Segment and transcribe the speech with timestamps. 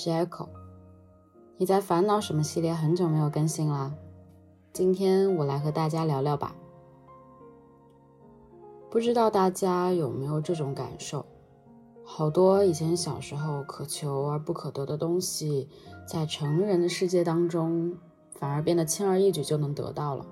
[0.00, 0.48] 是 Echo。
[1.58, 3.92] 你在烦恼什么系列很久没有更新啦？
[4.72, 6.56] 今天我来和大家聊聊吧。
[8.88, 11.26] 不知道大家有没有这种感受？
[12.02, 15.68] 好多以前小时候可求而不可得的东西，
[16.08, 17.98] 在成人的世界当中，
[18.30, 20.24] 反而变得轻而易举就能得到了。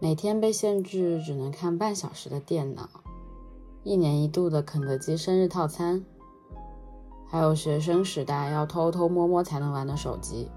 [0.00, 2.88] 每天被限制只能看半小时的电脑，
[3.84, 6.04] 一年一度的肯德基生日套餐。
[7.30, 10.48] 还有学生时代要偷偷摸摸才能玩的手机，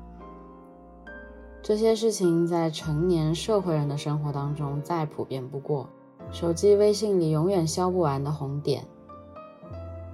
[1.61, 5.87] 这些事情在成年社会人的生活当中再普遍不过。
[6.31, 8.83] 手机微信里永远消不完的红点，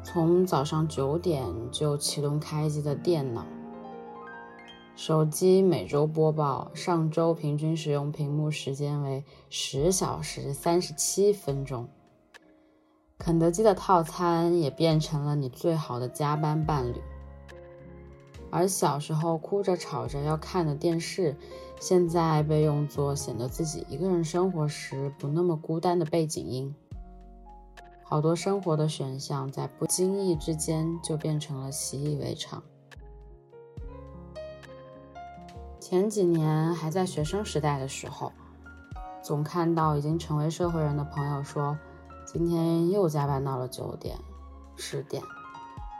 [0.03, 3.45] 从早上九点就启动开机的电脑，
[4.97, 11.87] 手机每周播报上周平均使用屏幕时间为十小时三十七分钟。
[13.19, 16.95] 肯德基的套餐也变成了你最好的加班伴侣，
[18.49, 21.35] 而小时候哭着吵着要看的电视，
[21.81, 26.73] 现在被用作显得自己一个人生活时不那么孤单的背景音。
[28.03, 32.63] 好多生活的选项在不经意之间就变成了习以为常。
[35.79, 38.31] 前几年还在学生时代的时候，
[39.21, 41.77] 总看到已经成为社会人的朋友说。
[42.31, 44.15] 今天又加班到了九点、
[44.75, 45.23] 十点，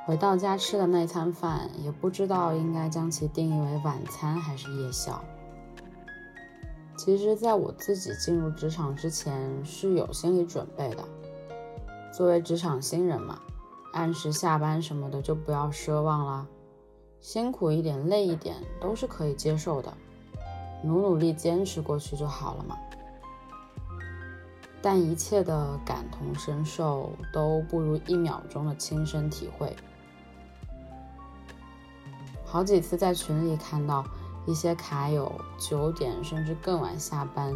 [0.05, 5.19] 回到家吃的那餐饭也不知道应该将其定义为晚餐还是夜宵。
[6.95, 11.04] 其实，在我自己进入职场之前是有心理准备的。
[12.14, 13.39] 作为职场新人嘛，
[13.93, 16.45] 按时下班什么的就不要奢望啦，
[17.20, 19.92] 辛苦一点、累一点都是可以接受的，
[20.83, 22.77] 努努力坚持过去就好了嘛。
[24.82, 29.76] 但一切的感同身受都不如一秒钟的亲身体会。
[32.45, 34.04] 好几次在群里看到
[34.48, 37.54] 一些卡友九点甚至更晚下班，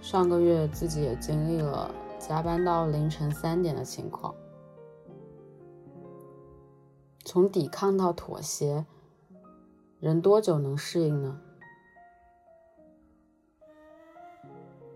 [0.00, 1.88] 上个月自己也经历了
[2.18, 4.34] 加班到凌晨三点的情况。
[7.24, 8.84] 从抵抗到妥协，
[10.00, 11.40] 人多久能适应呢？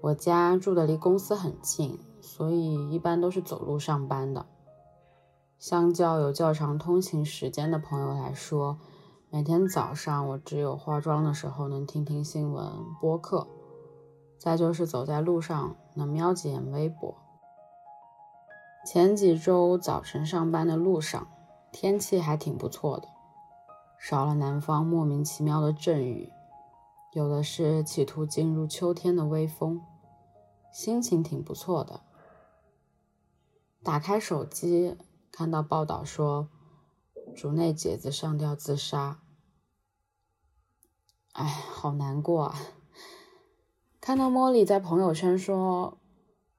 [0.01, 4.47] 我家住的离公司很近，所以一般都是走路上班的。
[5.59, 8.79] 相较有较长通勤时间的朋友来说，
[9.31, 12.71] 每天早上我只有化妆的时候能听听新闻
[13.01, 13.49] 播客，
[14.39, 17.17] 再就是走在路上能瞄几眼微博。
[18.87, 21.27] 前几周早晨上班的路上，
[21.73, 23.09] 天气还挺不错的，
[23.99, 26.31] 少了南方莫名其妙的阵雨，
[27.17, 29.81] 有的是企图进入秋天的微风。
[30.71, 32.03] 心情挺不错的。
[33.83, 34.99] 打开手机，
[35.33, 36.51] 看到报道说，
[37.35, 39.23] 竹内结子上吊自杀。
[41.33, 42.55] 哎，好难过啊！
[43.99, 45.97] 看到茉莉在朋友圈说，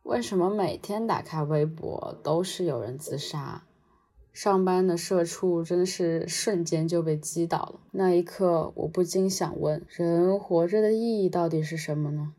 [0.02, 3.68] 为什么每天打开微博都是有人自杀？
[4.38, 7.80] 上班的社畜真的是瞬间就被击倒了。
[7.90, 12.36] 那一刻，我不禁想问：人活着的意义到底是什么呢？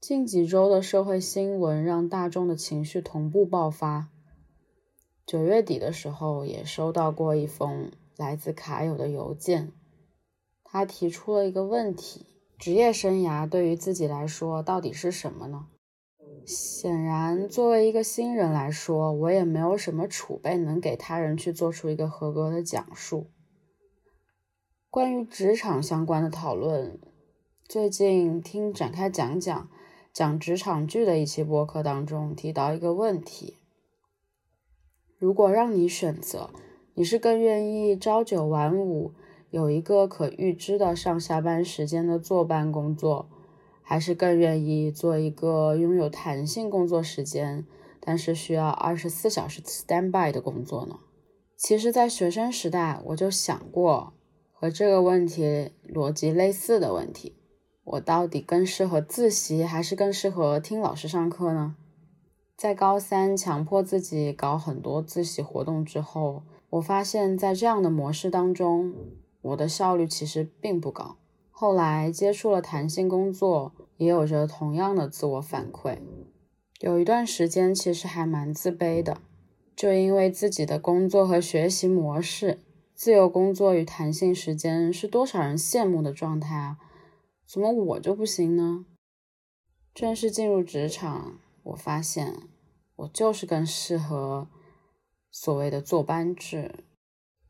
[0.00, 4.10] 近几周的社会新闻让大众的情绪同步爆发。
[5.26, 9.72] 九月底的时候，也收到过一封来自卡友的邮件，
[10.62, 12.26] 他提出了一个问题：
[12.56, 15.66] 职业生涯对于自己来说到底是什么呢？
[16.44, 23.30] 显然，作为一个新人来说，我也没有什么储备能给他人去做出一个合格的讲述。
[24.90, 26.98] 关于职场相关的讨论，
[27.66, 29.68] 最近听展开讲讲。
[30.12, 33.56] 讲职场剧的一期播客当中提到一个问题：
[35.16, 36.50] 如果让你选择，
[36.92, 39.14] 你是更愿意朝九晚五，
[39.48, 43.30] 有一个可预知的上下班时间的坐班工作，
[43.92, 47.66] 还是更愿意做一个拥有弹性工作时间，
[48.00, 50.98] 但是需要二十四小时 stand by 的工作呢？
[51.58, 54.14] 其实，在学生时代，我就想过
[54.50, 57.36] 和这个问题逻辑类似的问题。
[57.84, 61.76] 我到底更适合自习，还是更适合听老师上课呢？
[62.56, 68.94] 在高三强迫自己搞很多自习活动之后，我发现，在这样的模式当中，
[69.42, 71.18] 我的效率其实并不高。
[71.54, 75.98] 后来接触了弹性工作，也有着同样的自我反馈。
[76.80, 79.20] 有一段时间，其实还蛮自卑的，
[79.76, 82.58] 就因为自己的工作和学习模式，
[82.94, 86.78] 自由工作与弹性时间是多少人羡慕的状态啊！
[87.46, 88.86] 怎么我就不行呢？
[89.94, 92.34] 正式进入职场，我发现
[92.96, 94.48] 我就是更适合
[95.30, 96.84] 所谓的坐班制，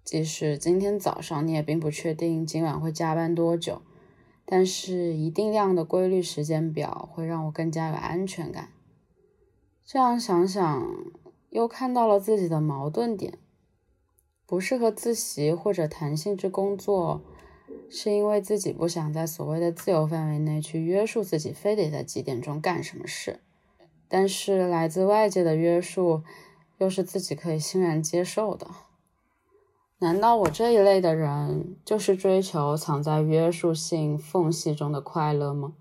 [0.05, 3.81] 即使今天早上你也并不确定今晚会加班多久，
[4.45, 8.69] 但是一定量的规律时间表会让我更加有安全感。
[9.85, 10.87] 这样想想，
[11.51, 13.39] 又看到了自己的矛盾点：
[14.47, 17.23] 不适合自习或者弹性制工作，
[17.91, 23.41] 是因为自己不想在所谓的自由范围内去约束自己，非得在几点钟干什么事。
[24.09, 26.23] 但是来自外界的约束。
[26.79, 28.67] 又是自己可以欣然接受的，
[30.03, 35.75] 难道我这一类的人就是追求藏在约束性缝隙中的快乐吗？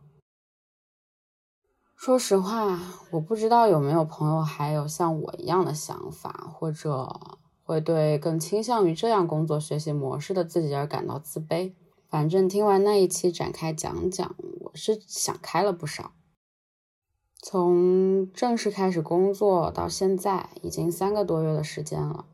[1.95, 2.79] 说实话，
[3.09, 7.19] 我不知道有没有朋友还有像我一样的想法，或者
[7.63, 11.73] 会对更倾向于这样工作学习模式的自己而感到自卑。
[12.07, 16.11] 反正听完那一期展开讲讲，我是想开了不少。
[17.41, 22.25] 从正式开始工作到现在，已经三个多月的时间了，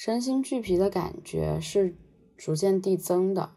[0.00, 1.96] 身心俱疲的感觉是
[2.36, 3.50] 逐渐递增的。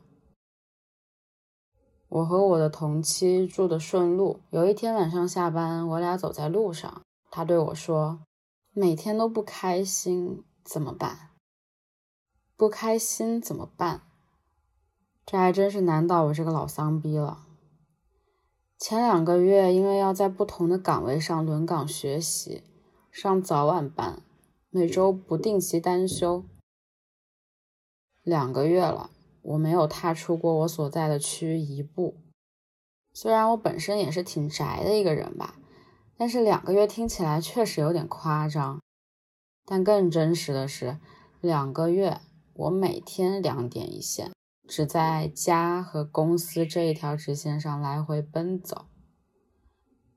[2.09, 8.23] 我和我的同期住的顺路，有一天晚上下班，我俩走在路上，他对我说
[8.73, 11.29] ：“每天都不开心，怎么办？
[12.57, 14.01] 不开心怎么办？”
[15.27, 17.45] 这还真是难倒我这个老丧逼了。
[18.79, 22.63] 前两个月，因为要在不同的岗位上轮岗学习，
[23.11, 24.23] 上早晚班，
[24.73, 26.45] 每周不定期单休。
[28.23, 29.09] 两个月了，
[29.41, 32.15] 我没有踏出过我所在的区一步。
[33.13, 35.59] 虽然我本身也是挺宅的一个人吧，
[36.15, 38.79] 但是两个月听起来确实有点夸张。
[39.65, 40.99] 但更真实的是，
[41.41, 42.21] 两个月
[42.53, 44.31] 我每天两点一线。
[44.65, 48.85] 只在家和公司这一条直线上来回奔走。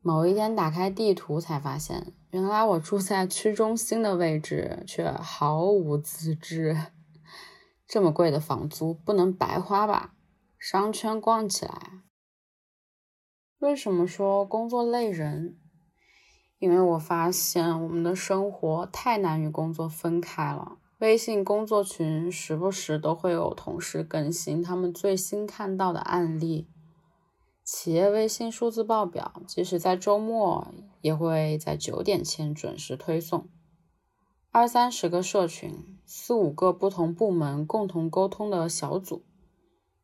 [0.07, 6.77] 某一天打开地图，才发现原来我住在区中心的位置，却毫无自知。
[7.89, 10.13] 这么贵的房租不能白花吧？
[10.59, 12.03] 商圈逛起来。
[13.61, 15.59] 为什么说工作累人？
[16.59, 20.77] 因为我发现我们的生活太难与工作分开了。
[20.99, 26.69] 微信工作群时不时都会有同事更新他们最新看到的案例，
[27.65, 30.69] 企业微信数字报表即使在周末
[31.01, 33.49] 也会在九点前准时推送。
[34.51, 39.25] 二三十个社群，四五个不同部门共同沟通的小组，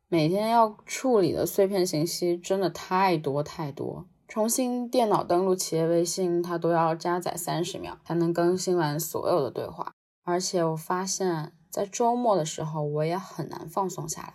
[0.07, 4.07] 每天要处理的碎片信息真的太多太多。
[4.27, 9.93] 重新电脑登录企业微信，它都要加载三十秒才能更新完所有的对话。
[10.23, 14.33] 而且我发现，在周末的时候，我也很难放松下来，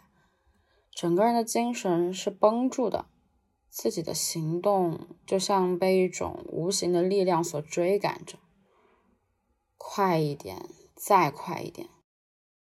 [0.95, 3.07] 整个人的精神是绷住的，
[3.77, 8.39] 自己的行动就像被一种无形的力量所追赶着。
[9.77, 11.91] 快一点，再快一点，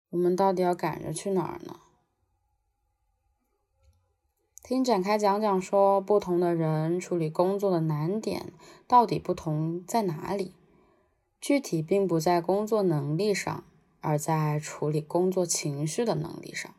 [0.10, 1.80] 我们到底要赶着去哪儿呢？
[4.64, 8.52] 听展开讲讲说，不同的人处理工作的难点
[8.88, 10.56] 到底不同在哪里？
[11.40, 13.64] 具体并不在工作能力上，
[14.02, 16.74] 而在处理工作情绪的能力上。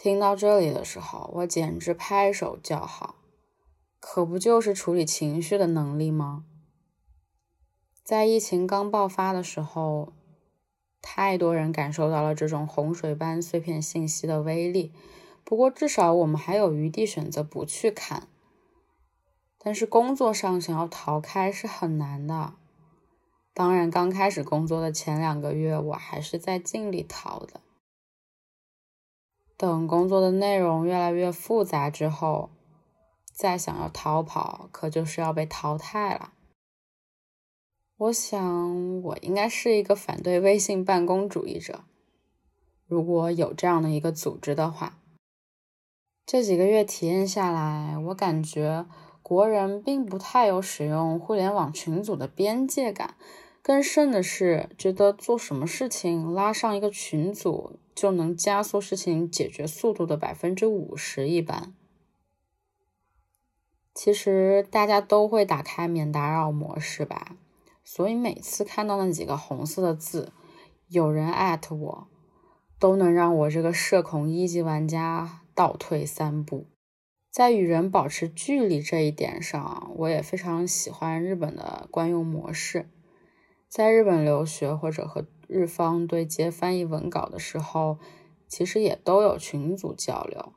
[0.00, 3.16] 听到这里的时候，我简直拍手叫好，
[3.98, 6.44] 可不就是处理情绪的能力吗？
[8.04, 10.12] 在疫情刚爆发的时候，
[11.02, 14.92] 太多人感受到了这种洪水般碎片信息的威力。
[15.42, 18.28] 不过，至少我们还有余地选择不去看。
[19.58, 22.54] 但是工作上想要逃开是很难的。
[23.52, 27.60] 当然，刚开始工作的前两个月，我还是在尽力逃的。
[29.58, 32.50] 等工作的内容越来越复杂之后，
[33.32, 36.32] 再想要逃跑，可就是要被淘汰了。
[37.96, 41.80] 我想，我应该是一个反对微信办公主义者。
[42.86, 45.00] 如果有这样的一个组织的话，
[46.24, 48.86] 这几个月体验下来，我感觉
[49.20, 53.16] 国人并不太有使用互联网群组的边界感。
[53.68, 61.74] 更甚的是，觉得做什么事情拉上一个群组就能加速事情解决速度的百分之五十一般。
[63.94, 67.36] 其实大家都会打开免打扰模式吧，
[67.84, 70.32] 所以每次看到那几个红色的字，
[70.88, 72.08] 有人艾特我，
[72.78, 76.64] 都能让我这个社恐一级玩家倒退三步。
[77.30, 82.88] 在与人保持距离这一点上，我也非常喜欢日本的惯用模式。
[83.68, 87.98] 在日本留学或者和日方对接翻译文稿的时候，
[88.48, 90.54] 其实也都有群组交流，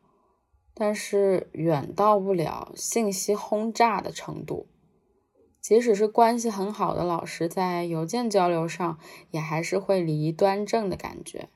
[0.73, 4.67] 但是远到不了信息轰炸的程度。
[5.59, 8.97] 即使是关系很好的老师，在邮件交流上
[9.29, 11.49] 也还是会礼仪端正的感觉，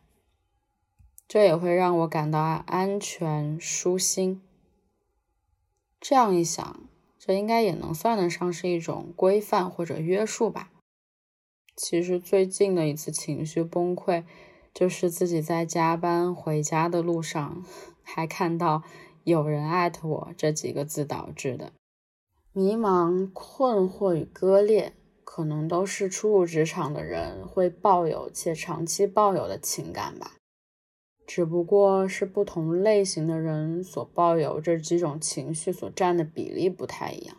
[1.28, 4.44] 这也会让我感到安全舒心。
[6.00, 10.70] 这样一想，这应该也能算得上是一种规范或者约束吧。
[11.76, 14.24] 其实最近的一次情绪崩溃，
[14.74, 17.64] 就是自己在加班回家的路上，
[18.02, 18.84] 还看到
[19.24, 21.74] 有人艾特我这几个字导致的。
[22.54, 24.94] 迷茫、困惑与割裂，
[25.26, 30.36] 可能都是初入职场的人会抱有且长期抱有的情感吧。
[31.28, 37.36] 只不过是不同类型的人所抱有这几种情绪所占的比例不太一样。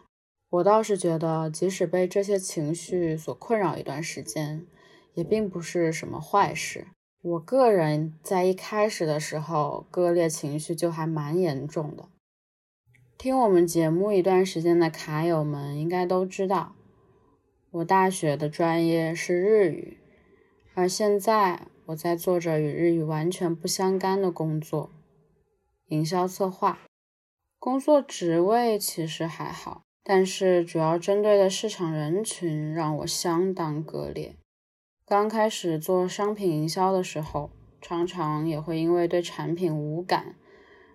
[0.49, 4.67] 我倒是觉得，即使被这些情绪所困扰一段时间，
[5.15, 6.87] 也并不是什么坏事。
[7.23, 12.09] 我个人在一开始的时候，割裂情绪就还蛮严重的。
[13.19, 16.77] 听我们节目一段时间的卡友们应该都知道，
[17.73, 19.99] 我大学的专业是日语，
[20.75, 24.91] 而现在我在做着与日语完全不相干的工作——
[25.89, 26.79] 营销策划。
[27.59, 34.37] 工作职位其实还好，但是主要针对的市场人群让我相当割裂。
[35.05, 40.37] 刚开始做商品营销的时候，常常也会因为对产品无感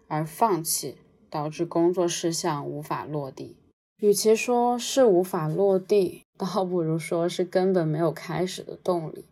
[0.07, 0.97] 而放弃。
[1.31, 3.55] 导致工作事项无法落地，
[3.99, 9.23] 与其说是无法落地，倒不如说是根本没有开始的动力。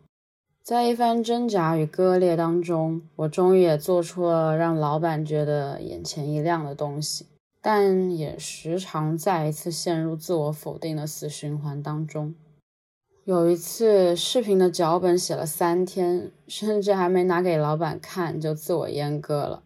[0.62, 7.26] 在一番挣扎与割裂当中，我终于也做出了让老板觉得眼前一亮的东西，
[7.62, 12.34] 但也时常再一次陷入自我否定的死循环当中。
[13.24, 19.62] 有一次，视频的脚本写了三天，甚至还没拿给老板看，就自我阉割了。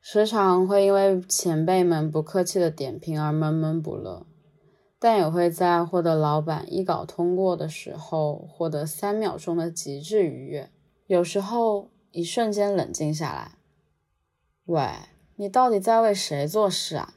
[0.00, 4.26] 时常会因为前辈们不客气的点评而闷闷不乐，
[4.98, 10.70] 但也会在获得老板一稿通过的时候获得三秒钟的极致愉悦。
[11.06, 13.52] 有时候一瞬间冷静下来，
[14.64, 14.88] 喂，
[15.40, 17.14] 你到底在为谁做事啊？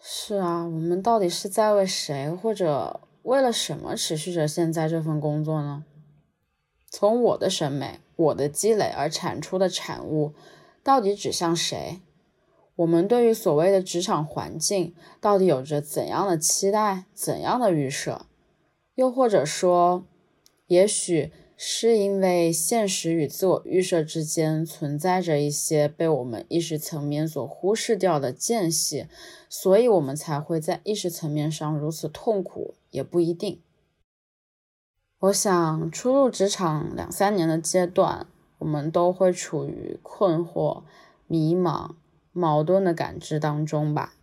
[0.00, 5.84] 是啊，我们到底是在为谁或者为了什么持续着现在这份工作呢？
[6.90, 8.00] 从我的审美。
[8.16, 10.34] 我的积累而产出的产物，
[10.84, 12.00] 到底指向谁？
[12.76, 18.26] 我们对于所谓的职场环境，到底有着怎样的期待、怎样的预设？
[18.94, 20.04] 又或者说，
[20.66, 21.32] 也许
[21.64, 29.06] 是因为现实与自我预设之间存在着一些被我们意识层面所忽视掉的间隙，
[29.48, 33.62] 所以我们才会在意识层面上如此痛苦，也不一定。
[35.20, 38.26] 我想，初入职场两三年的阶段，
[38.58, 40.82] 我们都会处于困惑、
[41.28, 41.92] 迷茫、
[42.32, 44.16] 矛盾的感知当中吧。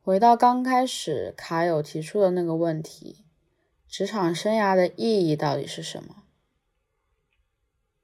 [0.00, 3.26] 回到刚开始卡友提出的那个问题：
[3.86, 6.22] 职场生涯的意义到底是什么？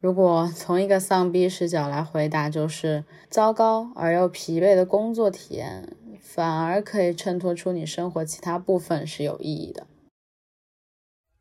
[0.05, 9.87] 如果从一个丧逼视角来回答，就是糟糕而又疲惫的工作体验，反而可以衬托出你生活其他部分是有意义的。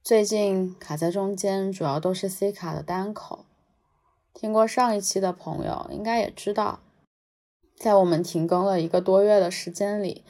[0.02, 3.44] 最近卡在中间，主要都是 C 卡的单口。
[4.34, 6.80] 听过上一期的朋友应该也知道，
[7.78, 10.24] 在我们停更了一个多月的时间里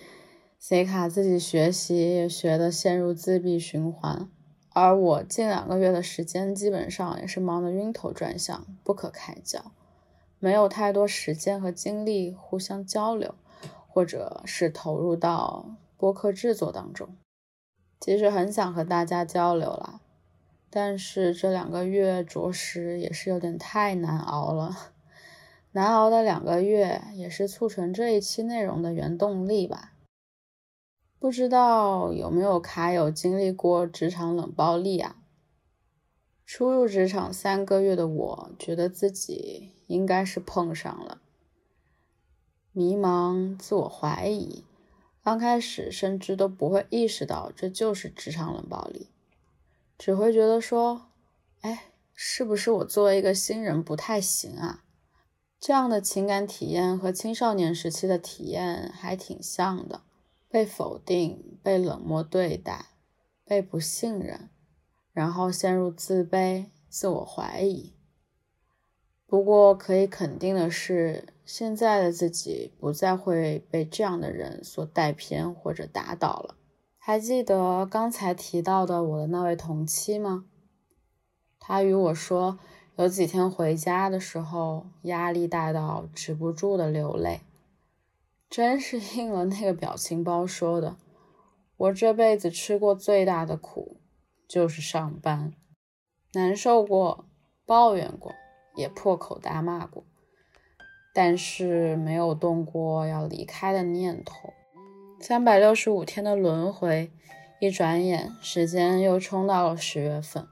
[0.58, 4.28] ，C 卡自己学习也学得陷入自闭循环，
[4.74, 9.72] 而我近两个月的时间基本上也是忙得晕头转向、不可开交，
[10.40, 13.36] 没有太多时间和精力互相交流，
[13.88, 17.16] 或者是投入到播客制作当中。
[18.00, 20.02] 其实很想和大家交流啦，
[20.70, 24.92] 但是这两个月着实也是有点太难熬了。
[25.72, 29.93] 难熬的两个月也是促成这一期内容的原动力吧。
[31.24, 35.16] 不知道有没有卡友经历过职场冷暴力啊？
[36.46, 41.22] 初入职场三个月的我，觉得自己应该是碰上了，
[42.74, 44.66] 迷茫、自我怀疑。
[45.24, 49.08] 刚开始甚至都不会意识到这就是职场冷暴力，
[49.98, 51.04] 只会觉得说
[51.64, 54.84] ：“哎，是不是我作为一个新人不太行啊？”
[55.58, 60.02] 这样的情感体验和青少年时期的体验还挺像的，
[60.54, 62.90] 被否定、被冷漠对待、
[63.44, 64.52] 被不信任，
[65.12, 67.96] 然后陷入自卑、自我怀疑。
[69.26, 71.34] 不过可以肯定的是。
[71.44, 76.56] 现在的自己不再会被这样的人所带偏或者打倒了。
[76.98, 80.46] 还记得刚才提到的我的那位同期吗？
[81.60, 82.60] 他与我说，
[82.96, 87.42] 有几天回家的时候，压力大到止不住的流泪，
[88.54, 90.96] 真是应了那个表情包说的
[91.76, 94.00] ：“我这辈子吃过最大的苦
[94.48, 95.54] 就是上班，
[96.34, 97.26] 难受过，
[97.66, 98.32] 抱怨过，
[98.76, 100.04] 也破口大骂过，
[101.16, 104.54] 但是没有动过要离开的念头。
[105.20, 107.12] 三百六十五天的轮回，
[107.60, 110.48] 一转眼时间又冲到了十月份。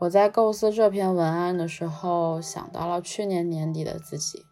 [0.00, 4.44] 我在构思这篇文案的时候，想到了去年年底的自己，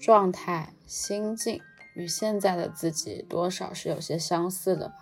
[0.00, 1.60] 状态、心境
[1.94, 4.92] 与现在的自己多少是有些相似的。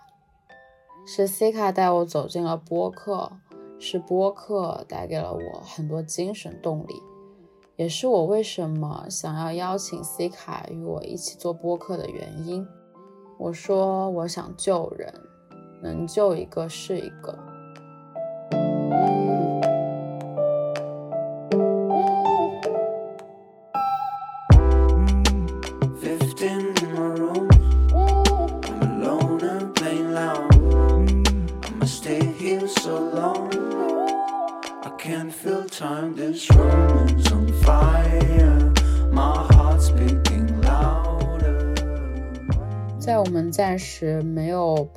[1.07, 3.31] 是 C 卡带我走进了播客，
[3.79, 6.95] 是播客带给了我很多精神动力，
[7.77, 12.67] 也是我为什么想要邀请 C 卡与我一起做播客的原因。
[13.39, 15.13] 我说我想救人，
[15.83, 17.39] 能救一个是一个。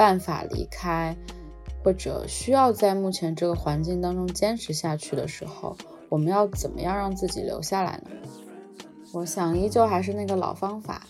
[0.08, 1.14] 办法离开，
[1.84, 5.76] 或者需要在目前这个环境当中坚持下去的时候，
[6.08, 8.12] 我们要怎么样让自己留下来呢？
[9.12, 11.02] 我想，依旧还是那个老方法，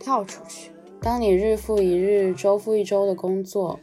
[0.00, 0.72] 跳出去。
[1.02, 3.78] 当你日复一日、周复一周的工作，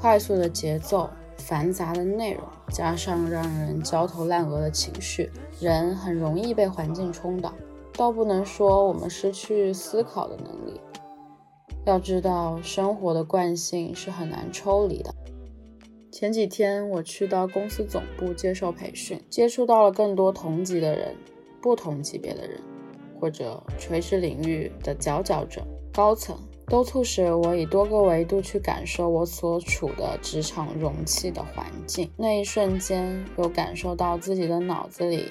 [0.00, 7.52] 快速的节奏、繁杂的内容，加上让人焦头烂额的情绪，人很容易被环境冲倒。
[7.94, 10.80] 倒不能说我们失去思考的能力。
[11.84, 15.12] 要知道，生活的惯性是很难抽离的。
[16.12, 21.16] 前几天我去到公司总部接受培训，接触到了更多同级的人、
[21.60, 22.60] 不同级别的人，
[23.18, 32.08] 或者垂直领域的佼佼者、高层，都促使我以多个维度去感受我所处的职场容器的环境。
[32.16, 35.24] 那一瞬间，有感受到自己的脑子里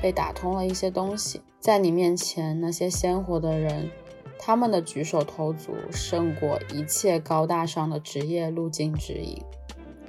[0.00, 1.42] 被打通了一些东西。
[1.60, 3.90] 在你面前，那些鲜活的人。
[4.38, 9.42] 他们的举手投足胜过一切高大上的职业路径指引。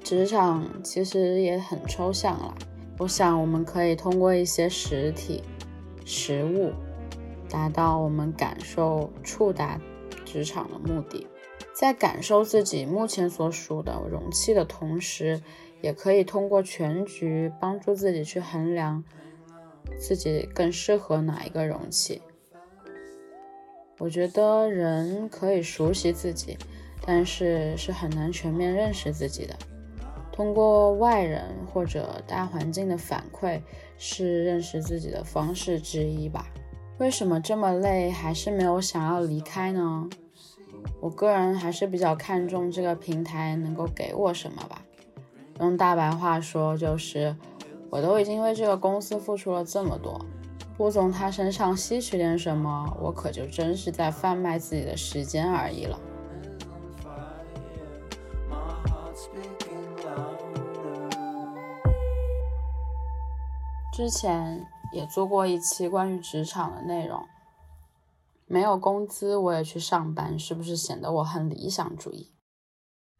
[0.03, 2.55] 职场其实也很抽象啦，
[2.97, 5.43] 我想我们可以通过一些实体、
[6.05, 6.71] 实物，
[7.49, 9.79] 达到我们感受、触达
[10.25, 11.27] 职场的目的。
[11.73, 15.41] 在感受自己目前所属的容器的同时，
[15.81, 19.03] 也可以通过全局帮助自己去衡量
[19.97, 22.21] 自己更适合哪一个容器。
[23.99, 26.57] 我觉得人可以熟悉自己，
[27.05, 29.55] 但是是很难全面认识自己的。
[30.31, 33.59] 通过外人或者大环境的反馈，
[33.97, 36.47] 是认识自己的方式之一吧。
[36.97, 40.09] 为什么这么累，还是没有想要离开呢？
[41.01, 44.81] 我个人还是比较看重这个平台能够给我什么吧。
[45.59, 47.35] 用大白话说，就是
[47.89, 50.25] 我都已经为这个公司付出了这么多。
[50.79, 55.99] 不从他身上吸取点什么，我可就真是在贩卖自己的时间而已了。
[63.93, 67.27] 之前也做过一期关于职场的内容，
[68.45, 72.31] 没有工资我也去上班，是不是显得我很理想主义？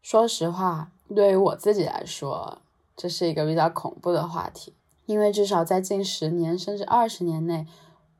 [0.00, 2.62] 说实话，对于我自己来说，
[2.96, 4.74] 这是一个比较恐怖的话题。
[5.10, 7.66] 因为至少在近十年甚至二十年内，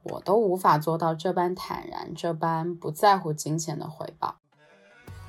[0.03, 4.39] 我都无法做到这般坦然，这般不在乎金钱的回报。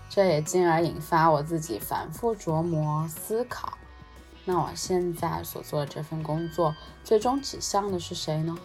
[0.10, 3.78] 这也进而引发我自己反复琢磨思考：
[4.43, 8.58] 那我现在所做的这份工作，最终指向的是谁呢？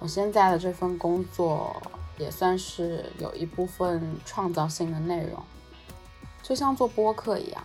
[0.00, 1.80] 我现在的这份工作
[2.18, 5.40] 也算是有一部分创造性的内容，
[6.42, 7.62] 就像做播客一样，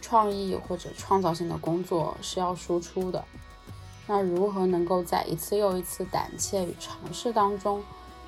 [0.00, 3.24] 创意或者创造性的工作是要输出的。
[4.06, 7.82] 那如何能够在一次又一次胆怯与尝试当中，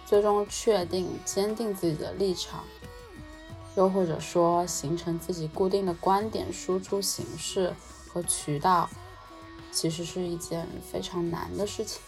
[0.07, 2.63] 最终确定、坚定自己的立场，
[3.77, 7.75] 又或者说形成自己固定的观点输出形式
[8.09, 8.89] 和渠道，
[9.73, 12.01] 其实是一件非常难的事情。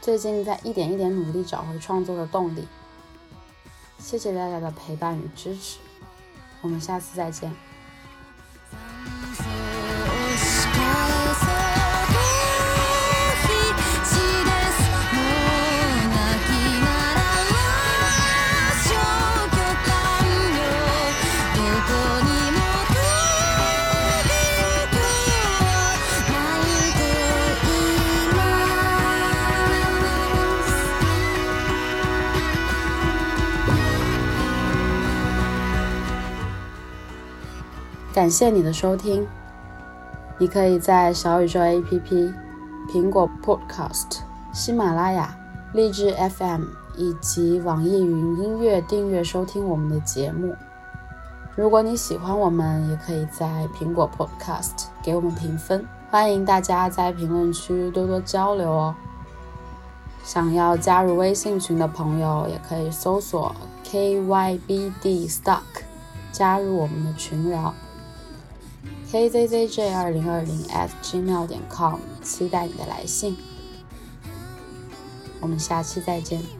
[0.00, 2.66] 最近在一点一点努力找回创作的动力，
[3.98, 5.78] 谢谢大家的陪伴与支持，
[6.62, 7.69] 我们下次再见。
[38.20, 39.26] 感谢你的收听。
[40.36, 42.34] 你可以在小宇宙 APP、
[42.92, 44.18] 苹果 Podcast、
[44.52, 45.34] 喜马拉雅、
[45.72, 46.64] 荔枝 FM
[46.98, 50.54] 以及网易云音乐订阅收听我们的节目。
[51.56, 55.82] 如果你喜欢我们，也可以在苹果 Podcast 给我们评分。
[56.10, 58.94] 欢迎大家在评论区多多交流哦。
[60.22, 65.62] 想要加入微信群的朋友，也可以搜索 KYBD Stock，
[66.30, 67.74] 加入我们的群聊。
[69.10, 73.36] Kzzj 二零二零 at gmail 点 com，期待你的来信。
[75.40, 76.59] 我们下期再见。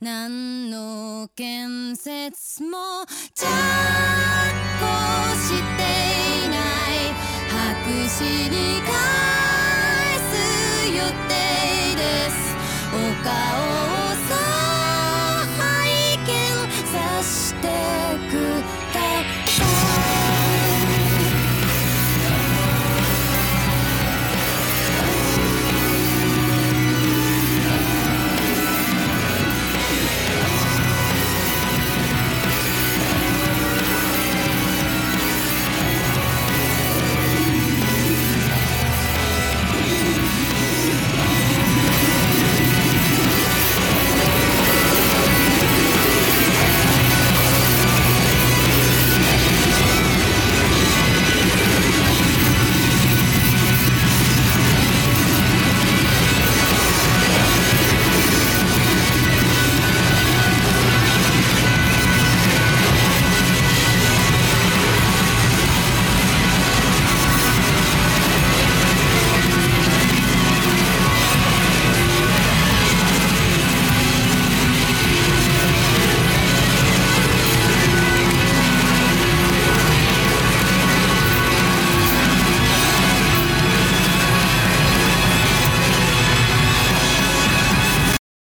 [0.00, 3.48] 何の建設も着工
[5.34, 5.82] して
[6.46, 6.60] いない。
[7.50, 7.82] 白
[8.16, 9.27] 紙に変え